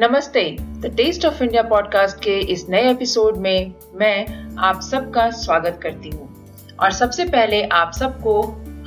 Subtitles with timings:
[0.00, 0.42] नमस्ते
[0.80, 4.26] the taste of India podcast के इस नए एपिसोड में मैं
[4.66, 6.28] आप सबका स्वागत करती हूँ
[6.80, 8.34] और सबसे पहले आप सबको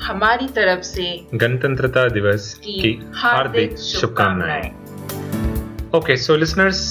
[0.03, 2.93] हमारी तरफ़ से गणतंत्रता दिवस की की
[3.23, 4.71] हार्दिक शुभकामनाएँ
[5.99, 6.85] Okay, so listeners,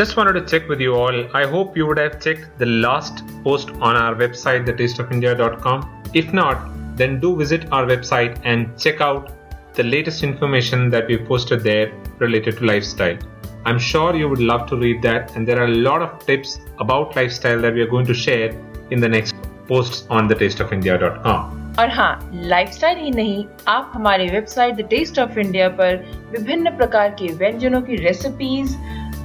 [0.00, 1.20] just wanted to check with you all.
[1.42, 5.86] I hope you would have checked the last post on our website, thetasteofindia.com.
[6.24, 9.32] If not, then do visit our website and check out
[9.74, 11.88] the latest information that we posted there
[12.26, 13.26] related to lifestyle.
[13.65, 16.59] I'm sure you would love to read that, and there are a lot of tips
[16.79, 18.51] about lifestyle that we are going to share
[18.89, 19.35] in the next
[19.67, 21.57] posts on thetasteofindia.com.
[21.79, 25.95] और हाँ lifestyle ही नहीं आप हमारे website the test of India पर
[26.31, 28.75] विभिन्न प्रकार के व्यंजनों की रेसिपीज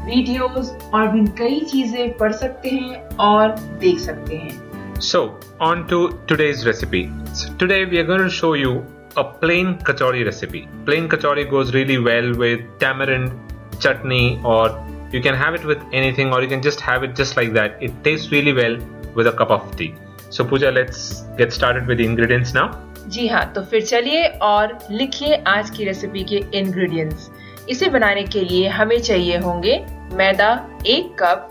[0.05, 4.65] वीडियोस और भी कई चीजें पढ़ सकते हैं और देख सकते हैं
[5.07, 5.21] So,
[5.61, 5.97] on to
[6.29, 7.01] today's recipe.
[7.35, 8.71] So today we are going to show you
[9.17, 10.63] a plain kachori recipe.
[10.87, 13.33] Plain kachori goes really well with tamarind
[13.82, 14.66] chutney or
[15.12, 17.82] you can have it with anything or you can just have it just like that.
[17.82, 18.78] It tastes really well
[19.16, 19.94] with a cup of tea.
[20.30, 22.70] So Pooja, let's get started with the ingredients now.
[23.10, 27.30] जी हाँ तो फिर चलिए और लिखिए आज की recipe के इंग्रेडिएंट्स
[27.70, 29.78] इसे बनाने के लिए हमें चाहिए होंगे
[30.18, 30.52] मैदा
[30.88, 31.48] एक कप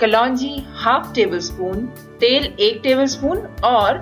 [0.00, 1.86] कलौंजी हाफ़ टेबल स्पून
[2.20, 3.98] तेल एक टेबल स्पून और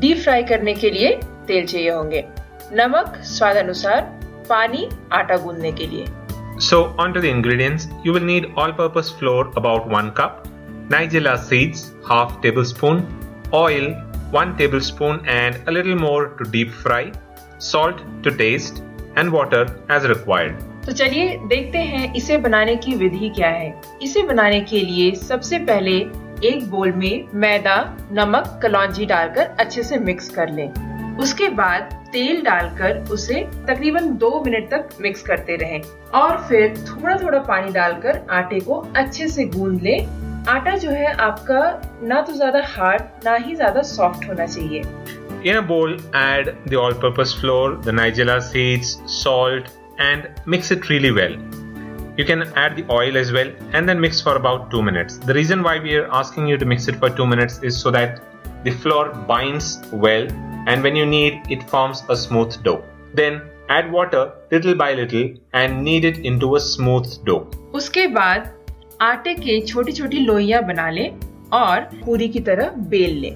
[0.00, 1.12] डीप फ्राई करने के लिए
[1.48, 2.24] तेल चाहिए होंगे
[2.72, 4.00] नमक स्वाद अनुसार
[4.48, 6.06] पानी आटा गूंदने के लिए
[6.58, 7.88] So onto the ingredients.
[8.04, 10.46] You will need all-purpose flour about 1 cup,
[10.88, 13.06] nigella seeds half tablespoon,
[13.52, 13.92] oil
[14.30, 17.12] 1 tablespoon and a little more to deep fry,
[17.58, 18.82] salt to taste
[19.16, 20.62] and water as required.
[20.86, 25.58] तो चलिए देखते हैं इसे बनाने की विधि क्या है इसे बनाने के लिए सबसे
[25.70, 25.92] पहले
[26.48, 27.76] एक बोल में मैदा
[28.12, 34.42] नमक कलौंजी डालकर अच्छे से मिक्स कर लें उसके बाद तेल डालकर उसे तकरीबन दो
[34.46, 35.82] मिनट तक मिक्स करते रहें
[36.20, 41.12] और फिर थोड़ा थोड़ा पानी डालकर आटे को अच्छे से गूंद लें आटा जो है
[41.26, 41.60] आपका
[42.08, 44.82] ना तो ज़्यादा हार्ड ना ही ज़्यादा सॉफ्ट होना चाहिए
[45.44, 49.66] In a bowl, add the all-purpose flour, the nigella seeds, salt,
[49.98, 51.34] and mix it really well.
[52.16, 55.18] You can add the oil as well and then mix for about 2 minutes.
[55.18, 57.90] The reason why we are asking you to mix it for 2 minutes is so
[57.90, 58.22] that
[58.64, 59.70] the flour binds
[60.06, 60.26] well
[60.66, 62.82] and when you knead it forms a smooth dough.
[63.14, 67.42] Then add water little by little and knead it into a smooth dough.
[67.74, 68.52] उसके बाद
[69.02, 71.08] आटे के छोटी छोटी लोइयाँ बना लें
[71.52, 73.34] और पूरी की तरह बेल लें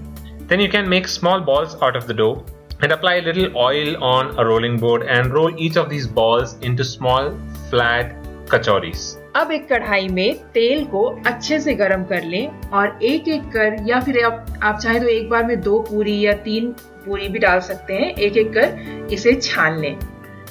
[0.49, 2.45] Then you can make small balls out of the dough
[2.83, 6.57] and apply a little oil on a rolling board and roll each of these balls
[6.63, 7.33] into small
[7.71, 8.15] flat
[8.53, 9.07] kachoris.
[9.37, 13.77] अब एक कढ़ाई में तेल को अच्छे से गर्म कर लें और एक एक कर
[13.89, 16.75] या फिर आप, आप चाहे तो एक बार में दो पूरी या तीन
[17.09, 19.97] पूरी भी डाल सकते हैं एक एक कर इसे छान लें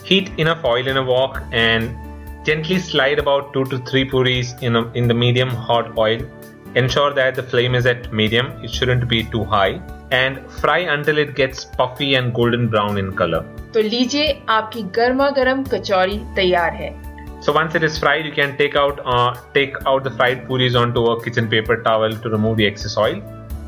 [0.09, 1.95] Heat enough oil in a wok and
[2.49, 6.21] gently slide about 2 to 3 puris in, a, in the medium hot oil.
[6.75, 9.81] Ensure that the flame is at medium, it shouldn't be too high.
[10.11, 13.43] And fry until it gets puffy and golden brown in color.
[13.73, 16.89] तो लीजिए आपकी गर्मा गर्म कचौरी तैयार है
[17.41, 20.79] So once it is fried, you can take out uh, take out the fried puris
[20.85, 23.21] onto a kitchen paper towel to remove the excess oil,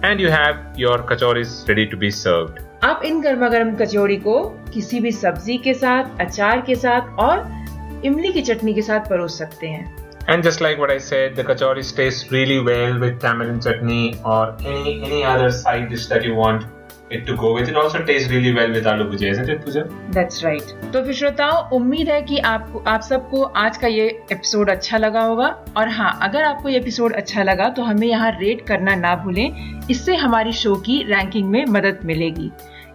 [0.03, 2.59] and you have your kachoris ready to be served.
[2.83, 4.41] आप इन गर्मा गर्म कचौड़ी को
[4.73, 9.37] किसी भी सब्ज़ी के साथ अचार के साथ और इमली की चटनी के साथ परोस
[9.39, 9.87] सकते हैं
[10.31, 14.03] And just like what I said, the kachori tastes really well with tamarind chutney
[14.33, 14.41] or
[14.73, 16.67] any any other side dish that you want
[17.09, 17.69] it to go with.
[17.69, 19.83] It also tastes really well with aloo bhujia, isn't it, Pooja?
[20.17, 20.73] That's right.
[20.93, 25.21] तो फिर श्रोताओं उम्मीद है कि आपको आप सबको आज का ये एपिसोड अच्छा लगा
[25.21, 25.47] होगा
[25.77, 29.87] और हाँ अगर आपको ये एपिसोड अच्छा लगा तो हमें यहाँ रेट करना ना भूलें
[29.89, 32.51] इससे हमारी शो की रैंकिंग में मदद मिलेगी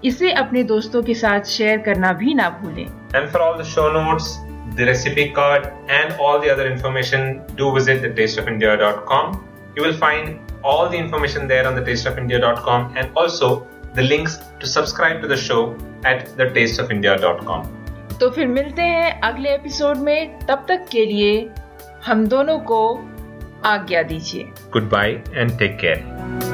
[0.08, 3.90] इसे अपने दोस्तों के साथ शेयर करना भी ना भूलें And for all the show
[3.92, 4.38] notes,
[4.76, 9.36] the recipe card, and all the other information, do visit thetasteofindia.com.
[9.76, 15.20] You will find all the information there on thetasteofindia.com and also the links to subscribe
[15.22, 15.62] to the show
[16.04, 17.66] at thetasteofindia.com.
[18.20, 21.50] तो फिर मिलते हैं अगले episode में तब तक के लिए
[22.06, 22.82] हम दोनों को
[23.64, 26.53] आज्ञा दीजिए goodbye and take care.